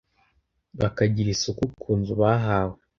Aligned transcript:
bakagira 0.79 1.29
isuku 1.35 1.63
ku 1.81 1.91
nzu 1.99 2.13
bahawe 2.21 2.75